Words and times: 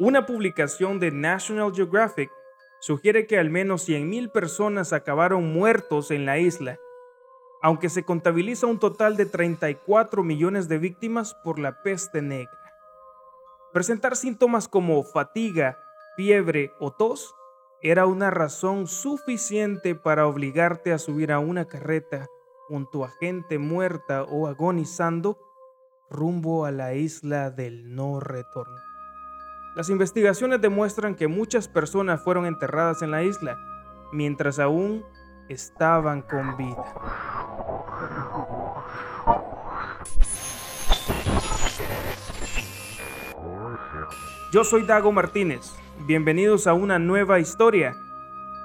Una 0.00 0.26
publicación 0.26 0.98
de 0.98 1.12
National 1.12 1.72
Geographic 1.72 2.28
sugiere 2.80 3.28
que 3.28 3.38
al 3.38 3.48
menos 3.48 3.88
100.000 3.88 4.32
personas 4.32 4.92
acabaron 4.92 5.52
muertos 5.52 6.10
en 6.10 6.26
la 6.26 6.36
isla, 6.38 6.80
aunque 7.62 7.88
se 7.88 8.04
contabiliza 8.04 8.66
un 8.66 8.80
total 8.80 9.16
de 9.16 9.26
34 9.26 10.24
millones 10.24 10.66
de 10.68 10.78
víctimas 10.78 11.34
por 11.44 11.60
la 11.60 11.80
peste 11.84 12.22
negra. 12.22 12.58
Presentar 13.72 14.16
síntomas 14.16 14.66
como 14.66 15.00
fatiga, 15.04 15.78
fiebre 16.16 16.72
o 16.80 16.90
tos 16.90 17.32
era 17.80 18.06
una 18.06 18.30
razón 18.30 18.88
suficiente 18.88 19.94
para 19.94 20.26
obligarte 20.26 20.92
a 20.92 20.98
subir 20.98 21.30
a 21.30 21.38
una 21.38 21.66
carreta 21.66 22.26
junto 22.66 23.04
a 23.04 23.10
gente 23.20 23.58
muerta 23.58 24.24
o 24.24 24.48
agonizando 24.48 25.38
rumbo 26.10 26.64
a 26.64 26.72
la 26.72 26.94
isla 26.94 27.50
del 27.52 27.94
no 27.94 28.18
retorno. 28.18 28.83
Las 29.74 29.90
investigaciones 29.90 30.60
demuestran 30.60 31.16
que 31.16 31.26
muchas 31.26 31.66
personas 31.66 32.22
fueron 32.22 32.46
enterradas 32.46 33.02
en 33.02 33.10
la 33.10 33.24
isla 33.24 33.58
mientras 34.12 34.60
aún 34.60 35.04
estaban 35.48 36.22
con 36.22 36.56
vida. 36.56 36.84
Yo 44.52 44.62
soy 44.62 44.86
Dago 44.86 45.10
Martínez. 45.10 45.74
Bienvenidos 46.06 46.68
a 46.68 46.74
una 46.74 47.00
nueva 47.00 47.40
historia. 47.40 47.96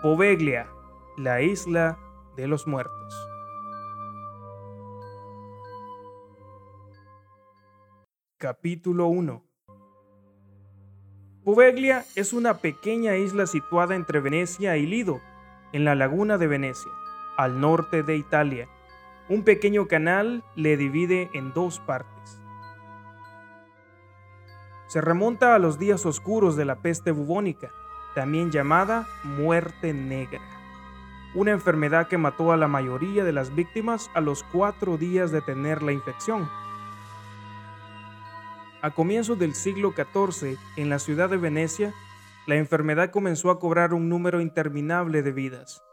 Poveglia, 0.03 0.69
la 1.17 1.41
isla 1.41 1.97
de 2.35 2.47
los 2.47 2.67
muertos. 2.67 3.15
Capítulo 8.37 9.07
1 9.07 9.48
Poveglia 11.43 12.05
es 12.15 12.33
una 12.33 12.55
pequeña 12.57 13.15
isla 13.15 13.47
situada 13.47 13.95
entre 13.95 14.19
Venecia 14.19 14.77
y 14.77 14.85
Lido, 14.85 15.21
en 15.73 15.85
la 15.85 15.95
laguna 15.95 16.37
de 16.37 16.47
Venecia, 16.47 16.91
al 17.37 17.59
norte 17.59 18.03
de 18.03 18.17
Italia. 18.17 18.67
Un 19.29 19.43
pequeño 19.43 19.87
canal 19.87 20.43
le 20.55 20.77
divide 20.77 21.29
en 21.33 21.53
dos 21.53 21.79
partes 21.79 22.39
se 24.89 25.01
remonta 25.01 25.53
a 25.53 25.59
los 25.59 25.77
días 25.77 26.03
oscuros 26.07 26.55
de 26.55 26.65
la 26.65 26.77
peste 26.77 27.11
bubónica, 27.11 27.71
también 28.15 28.49
llamada 28.49 29.07
muerte 29.23 29.93
negra, 29.93 30.41
una 31.35 31.51
enfermedad 31.51 32.07
que 32.07 32.17
mató 32.17 32.51
a 32.51 32.57
la 32.57 32.67
mayoría 32.67 33.23
de 33.23 33.31
las 33.31 33.53
víctimas 33.53 34.09
a 34.15 34.19
los 34.19 34.41
cuatro 34.51 34.97
días 34.97 35.29
de 35.29 35.41
tener 35.41 35.83
la 35.83 35.91
infección. 35.91 36.49
A 38.81 38.91
comienzos 38.91 39.37
del 39.37 39.55
siglo 39.55 39.93
XIV, 39.93 40.57
en 40.77 40.89
la 40.89 40.99
ciudad 40.99 41.29
de 41.29 41.35
Venecia, 41.35 41.93
la 42.47 42.55
enfermedad 42.55 43.11
comenzó 43.11 43.51
a 43.51 43.59
cobrar 43.59 43.93
un 43.93 44.07
número 44.07 44.39
interminable 44.39 45.21
de 45.21 45.33
vidas. 45.33 45.83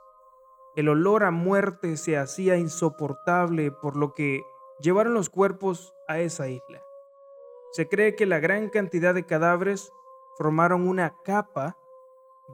El 0.77 0.89
olor 0.89 1.25
a 1.25 1.33
muerte 1.33 1.97
se 1.97 2.17
hacía 2.17 2.59
insoportable, 2.59 3.73
por 3.73 3.97
lo 3.97 4.15
que 4.15 4.45
llevaron 4.79 5.15
los 5.15 5.31
cuerpos 5.31 5.95
a 6.07 6.21
esa 6.21 6.49
isla. 6.49 6.81
Se 7.73 7.89
cree 7.89 8.15
que 8.15 8.25
la 8.25 8.39
gran 8.39 8.69
cantidad 8.69 9.15
de 9.15 9.27
cadáveres 9.27 9.91
formaron 10.39 10.87
una 10.87 11.13
capa 11.25 11.77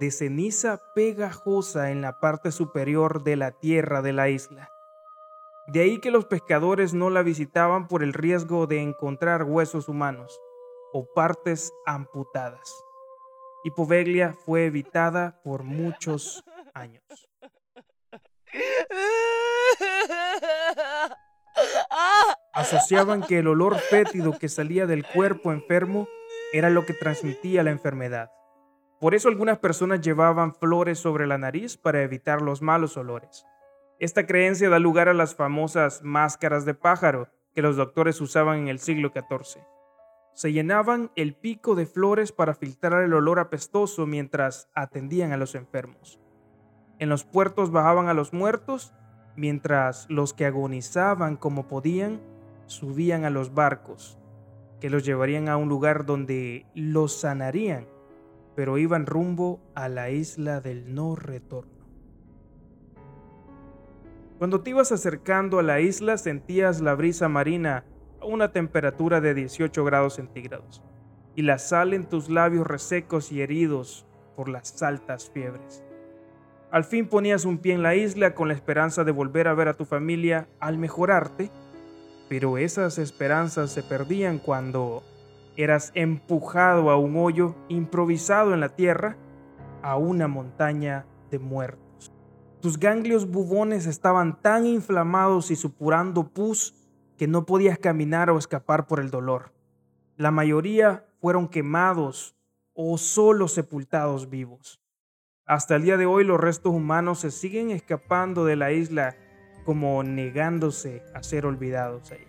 de 0.00 0.11
ceniza 0.11 0.80
pegajosa 0.94 1.91
en 1.91 2.00
la 2.00 2.20
parte 2.20 2.52
superior 2.52 3.22
de 3.22 3.36
la 3.36 3.50
tierra 3.50 4.00
de 4.00 4.14
la 4.14 4.30
isla. 4.30 4.70
De 5.68 5.80
ahí 5.80 5.98
que 6.00 6.10
los 6.10 6.24
pescadores 6.24 6.92
no 6.92 7.08
la 7.08 7.22
visitaban 7.22 7.86
por 7.86 8.02
el 8.02 8.12
riesgo 8.12 8.66
de 8.66 8.80
encontrar 8.80 9.44
huesos 9.44 9.88
humanos 9.88 10.41
o 10.92 11.06
partes 11.14 11.72
amputadas. 11.86 12.74
Y 13.64 13.70
Poveglia 13.70 14.34
fue 14.44 14.66
evitada 14.66 15.40
por 15.44 15.62
muchos 15.62 16.42
años. 16.74 17.05
Asociaban 22.52 23.23
que 23.23 23.39
el 23.39 23.46
olor 23.46 23.79
fétido 23.79 24.39
que 24.39 24.48
salía 24.48 24.86
del 24.86 25.06
cuerpo 25.06 25.52
enfermo 25.52 26.08
era 26.52 26.70
lo 26.70 26.84
que 26.84 26.92
transmitía 26.92 27.62
la 27.62 27.70
enfermedad. 27.70 28.30
Por 29.00 29.14
eso 29.14 29.29
algunas 29.29 29.58
personas 29.58 30.00
llevaban 30.00 30.55
flores 30.55 30.98
sobre 30.98 31.27
la 31.27 31.39
nariz 31.39 31.77
para 31.77 32.02
evitar 32.02 32.42
los 32.42 32.62
malos 32.62 32.96
olores. 32.96 33.46
Esta 34.02 34.27
creencia 34.27 34.68
da 34.68 34.80
lugar 34.80 35.08
a 35.08 35.14
las 35.14 35.36
famosas 35.36 36.02
máscaras 36.02 36.64
de 36.64 36.74
pájaro 36.74 37.29
que 37.55 37.63
los 37.63 37.77
doctores 37.77 38.20
usaban 38.20 38.58
en 38.58 38.67
el 38.67 38.80
siglo 38.80 39.13
XIV. 39.14 39.63
Se 40.35 40.51
llenaban 40.51 41.13
el 41.14 41.36
pico 41.36 41.77
de 41.77 41.86
flores 41.86 42.33
para 42.33 42.57
filtrar 42.57 43.05
el 43.05 43.14
olor 43.14 43.39
apestoso 43.39 44.05
mientras 44.05 44.68
atendían 44.74 45.30
a 45.30 45.36
los 45.36 45.55
enfermos. 45.55 46.18
En 46.98 47.11
los 47.11 47.23
puertos 47.23 47.70
bajaban 47.70 48.08
a 48.08 48.12
los 48.12 48.33
muertos 48.33 48.92
mientras 49.36 50.11
los 50.11 50.35
que 50.35 50.46
agonizaban 50.46 51.36
como 51.36 51.68
podían 51.68 52.20
subían 52.67 53.24
a 53.24 53.30
los 53.30 53.55
barcos 53.55 54.18
que 54.80 54.91
los 54.91 55.05
llevarían 55.05 55.48
a 55.48 55.57
un 55.57 55.68
lugar 55.68 56.07
donde 56.07 56.67
los 56.74 57.20
sanarían, 57.20 57.86
pero 58.57 58.79
iban 58.79 59.07
rumbo 59.07 59.61
a 59.77 59.89
la 59.89 60.11
isla 60.11 60.61
del 60.61 60.92
no 60.92 61.14
retorno. 61.14 61.81
Cuando 64.42 64.61
te 64.61 64.70
ibas 64.70 64.91
acercando 64.91 65.61
a 65.61 65.63
la 65.63 65.79
isla 65.79 66.19
sentías 66.19 66.80
la 66.80 66.97
brisa 66.97 67.29
marina 67.29 67.85
a 68.20 68.25
una 68.25 68.51
temperatura 68.51 69.20
de 69.20 69.35
18 69.35 69.85
grados 69.85 70.14
centígrados 70.14 70.83
y 71.36 71.42
la 71.42 71.61
sal 71.61 71.95
en 71.95 72.07
tus 72.07 72.29
labios 72.29 72.67
resecos 72.67 73.30
y 73.30 73.41
heridos 73.41 74.05
por 74.35 74.48
las 74.48 74.83
altas 74.83 75.30
fiebres. 75.33 75.85
Al 76.73 76.83
fin 76.83 77.07
ponías 77.07 77.45
un 77.45 77.58
pie 77.58 77.75
en 77.75 77.85
la 77.85 77.95
isla 77.95 78.35
con 78.35 78.48
la 78.48 78.55
esperanza 78.55 79.05
de 79.05 79.13
volver 79.13 79.47
a 79.47 79.55
ver 79.55 79.69
a 79.69 79.75
tu 79.75 79.85
familia 79.85 80.48
al 80.59 80.77
mejorarte, 80.77 81.53
pero 82.29 82.59
esas 82.59 82.98
esperanzas 82.98 83.70
se 83.70 83.85
perdían 83.85 84.41
cuando 84.41 85.05
eras 85.57 85.92
empujado 85.95 86.91
a 86.91 86.98
un 86.98 87.17
hoyo 87.17 87.55
improvisado 87.69 88.55
en 88.55 88.59
la 88.59 88.70
tierra, 88.70 89.17
a 89.83 89.97
una 89.97 90.27
montaña 90.27 91.07
de 91.30 91.39
muertos. 91.39 91.92
Tus 92.62 92.78
ganglios 92.78 93.28
bubones 93.28 93.86
estaban 93.86 94.40
tan 94.40 94.67
inflamados 94.67 95.50
y 95.50 95.56
supurando 95.56 96.28
pus 96.28 96.77
que 97.18 97.27
no 97.27 97.45
podías 97.45 97.77
caminar 97.77 98.30
o 98.30 98.39
escapar 98.39 98.86
por 98.86 99.00
el 99.00 99.11
dolor. 99.11 99.52
La 100.17 100.30
mayoría 100.30 101.05
fueron 101.20 101.48
quemados 101.48 102.36
o 102.73 102.96
solo 102.98 103.48
sepultados 103.48 104.30
vivos. 104.30 104.80
Hasta 105.45 105.74
el 105.74 105.83
día 105.83 105.96
de 105.96 106.06
hoy 106.06 106.23
los 106.23 106.39
restos 106.39 106.73
humanos 106.73 107.18
se 107.18 107.33
siguen 107.33 107.73
escapando 107.73 108.45
de 108.45 108.55
la 108.55 108.70
isla 108.70 109.17
como 109.64 110.05
negándose 110.05 111.02
a 111.14 111.24
ser 111.24 111.46
olvidados 111.46 112.12
ahí. 112.12 112.27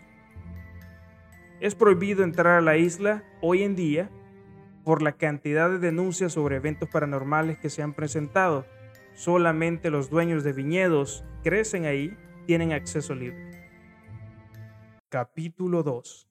Es 1.59 1.75
prohibido 1.75 2.23
entrar 2.23 2.57
a 2.57 2.61
la 2.61 2.75
isla 2.75 3.23
hoy 3.39 3.61
en 3.61 3.75
día 3.75 4.09
por 4.83 5.03
la 5.03 5.11
cantidad 5.11 5.69
de 5.69 5.77
denuncias 5.77 6.33
sobre 6.33 6.55
eventos 6.55 6.89
paranormales 6.89 7.59
que 7.59 7.69
se 7.69 7.83
han 7.83 7.93
presentado. 7.93 8.65
Solamente 9.13 9.89
los 9.89 10.09
dueños 10.09 10.43
de 10.43 10.53
viñedos 10.53 11.23
crecen 11.43 11.85
ahí 11.85 12.17
tienen 12.45 12.73
acceso 12.73 13.15
libre. 13.15 13.51
Capítulo 15.09 15.83
2 15.83 16.27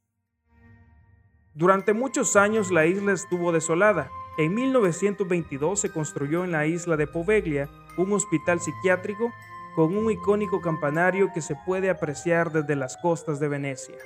Durante 1.55 1.93
muchos 1.93 2.37
años 2.37 2.71
la 2.71 2.87
isla 2.87 3.13
estuvo 3.13 3.53
desolada 3.53 4.11
en 4.39 4.55
1922 4.55 5.79
se 5.79 5.91
construyó 5.91 6.45
en 6.45 6.53
la 6.53 6.67
isla 6.67 6.97
de 6.97 7.07
Poveglia 7.07 7.69
un 7.99 8.15
hospital 8.15 8.61
psiquiátrico 8.61 9.31
con 9.77 9.95
un 9.95 10.11
icónico 10.11 10.63
campanario 10.63 11.31
que 11.35 11.43
se 11.43 11.55
puede 11.67 11.91
apreciar 11.91 12.51
desde 12.51 12.75
las 12.75 12.97
costas 12.97 13.41
de 13.41 13.49
Venecia. 13.49 13.97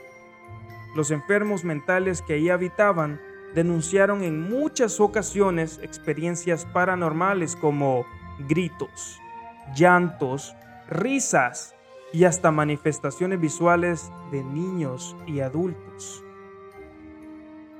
Los 0.96 1.12
enfermos 1.12 1.62
mentales 1.64 2.22
que 2.22 2.34
ahí 2.34 2.50
habitaban 2.50 3.20
denunciaron 3.54 4.24
en 4.24 4.40
muchas 4.50 4.98
ocasiones 4.98 5.78
experiencias 5.80 6.64
paranormales 6.66 7.54
como 7.54 8.04
gritos, 8.38 9.20
llantos, 9.74 10.54
risas 10.88 11.74
y 12.12 12.24
hasta 12.24 12.50
manifestaciones 12.50 13.40
visuales 13.40 14.10
de 14.30 14.44
niños 14.44 15.16
y 15.26 15.40
adultos. 15.40 16.22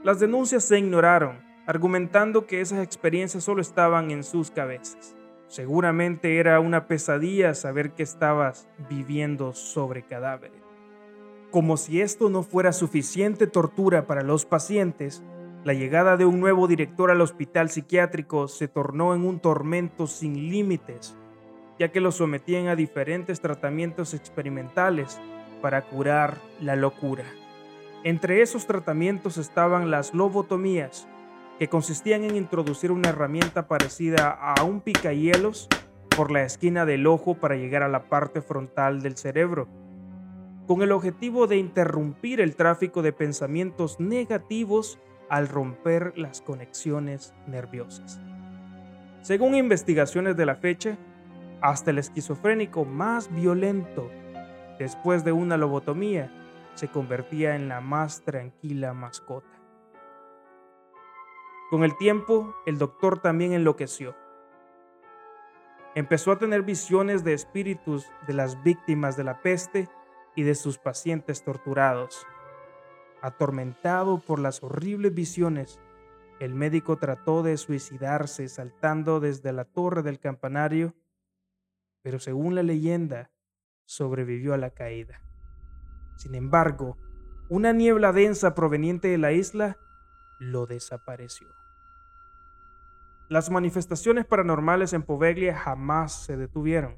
Las 0.03 0.21
denuncias 0.21 0.65
se 0.65 0.79
ignoraron 0.79 1.45
argumentando 1.67 2.47
que 2.47 2.61
esas 2.61 2.83
experiencias 2.83 3.43
solo 3.45 3.61
estaban 3.61 4.11
en 4.11 4.23
sus 4.23 4.51
cabezas. 4.51 5.17
Seguramente 5.49 6.39
era 6.39 6.61
una 6.61 6.87
pesadilla 6.87 7.55
saber 7.55 7.93
que 7.93 8.03
estabas 8.03 8.69
viviendo 8.89 9.53
sobre 9.53 10.03
cadáveres. 10.03 10.63
Como 11.51 11.77
si 11.77 12.01
esto 12.01 12.29
no 12.29 12.43
fuera 12.43 12.73
suficiente 12.73 13.47
tortura 13.47 14.07
para 14.07 14.23
los 14.23 14.45
pacientes, 14.45 15.23
la 15.67 15.73
llegada 15.73 16.17
de 16.17 16.25
un 16.25 16.39
nuevo 16.39 16.69
director 16.69 17.11
al 17.11 17.21
hospital 17.21 17.71
psiquiátrico 17.71 18.47
se 18.47 18.69
tornó 18.69 19.17
en 19.17 19.27
un 19.27 19.41
tormento 19.41 20.07
sin 20.07 20.49
límites, 20.49 21.17
ya 21.77 21.91
que 21.91 22.01
los 22.01 22.15
sometían 22.15 22.69
a 22.69 22.77
diferentes 22.77 23.41
tratamientos 23.41 24.15
experimentales 24.15 25.21
para 25.61 25.83
curar 25.83 26.39
la 26.61 26.77
locura. 26.77 27.25
Entre 28.05 28.43
esos 28.43 28.69
tratamientos 28.69 29.39
estaban 29.39 29.91
las 29.91 30.15
lobotomías, 30.15 31.09
que 31.59 31.67
consistían 31.67 32.23
en 32.23 32.37
introducir 32.37 32.93
una 32.93 33.09
herramienta 33.09 33.67
parecida 33.67 34.29
a 34.29 34.63
un 34.63 34.81
picahielos 34.81 35.69
por 36.17 36.31
la 36.31 36.45
esquina 36.45 36.87
del 36.87 37.09
ojo 37.09 37.35
para 37.35 37.57
llegar 37.57 37.83
a 37.83 37.89
la 37.89 38.05
parte 38.05 38.41
frontal 38.41 39.03
del 39.03 39.17
cerebro, 39.17 39.67
con 40.69 40.83
el 40.83 40.93
objetivo 40.93 41.49
de 41.49 41.57
interrumpir 41.57 42.41
el 42.41 42.55
tráfico 42.55 43.03
de 43.03 43.13
pensamientos 43.13 43.99
negativos 43.99 45.01
al 45.29 45.49
romper 45.49 46.13
las 46.17 46.41
conexiones 46.41 47.35
nerviosas. 47.47 48.21
Según 49.23 49.55
investigaciones 49.55 50.37
de 50.37 50.47
la 50.47 50.57
fecha, 50.57 50.97
hasta 51.61 51.91
el 51.91 51.99
esquizofrénico 51.99 52.85
más 52.85 53.33
violento, 53.35 54.11
después 54.79 55.25
de 55.25 55.33
una 55.33 55.57
lobotomía, 55.57 56.31
se 56.75 56.89
convertía 56.89 57.57
en 57.57 57.69
la 57.69 57.81
más 57.81 58.23
tranquila 58.23 58.93
mascota. 58.93 59.49
Con 61.71 61.83
el 61.83 61.97
tiempo, 61.97 62.55
el 62.67 62.79
doctor 62.79 63.21
también 63.21 63.53
enloqueció. 63.53 64.15
Empezó 65.97 66.31
a 66.31 66.39
tener 66.39 66.63
visiones 66.63 67.25
de 67.25 67.33
espíritus 67.33 68.07
de 68.27 68.35
las 68.35 68.63
víctimas 68.63 69.17
de 69.17 69.25
la 69.25 69.41
peste 69.41 69.89
y 70.37 70.43
de 70.43 70.55
sus 70.55 70.79
pacientes 70.79 71.43
torturados. 71.43 72.27
Atormentado 73.27 74.21
por 74.21 74.39
las 74.39 74.63
horribles 74.63 75.13
visiones, 75.13 75.81
el 76.39 76.55
médico 76.55 76.97
trató 76.97 77.43
de 77.43 77.57
suicidarse 77.57 78.49
saltando 78.49 79.19
desde 79.19 79.53
la 79.53 79.65
torre 79.65 80.05
del 80.05 80.21
campanario, 80.21 80.95
pero 82.03 82.21
según 82.21 82.55
la 82.55 82.63
leyenda, 82.63 83.33
sobrevivió 83.85 84.55
a 84.55 84.59
la 84.59 84.71
caída. 84.71 85.21
Sin 86.17 86.37
embargo, 86.37 86.99
una 87.49 87.73
niebla 87.73 88.13
densa 88.13 88.55
proveniente 88.55 89.09
de 89.09 89.19
la 89.19 89.33
isla 89.33 89.77
lo 90.39 90.67
desapareció. 90.67 91.49
Las 93.29 93.51
manifestaciones 93.51 94.25
paranormales 94.25 94.93
en 94.93 95.03
Poveglia 95.03 95.59
jamás 95.59 96.13
se 96.13 96.37
detuvieron. 96.37 96.95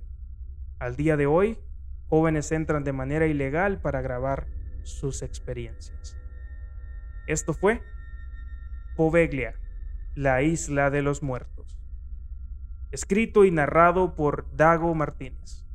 Al 0.79 0.95
día 0.95 1.17
de 1.17 1.25
hoy, 1.25 1.59
jóvenes 2.11 2.53
entran 2.53 2.85
de 2.85 2.93
manera 2.93 3.27
ilegal 3.27 3.81
para 3.81 4.03
grabar 4.03 4.58
sus 4.89 5.23
experiencias. 5.23 6.17
Esto 7.27 7.55
fue 7.55 7.83
Poveglia, 8.97 9.55
la 10.15 10.43
isla 10.43 10.91
de 10.91 11.03
los 11.03 11.23
muertos. 11.23 11.79
Escrito 12.91 13.45
y 13.45 13.51
narrado 13.51 14.17
por 14.17 14.55
Dago 14.57 14.95
Martínez. 14.95 15.68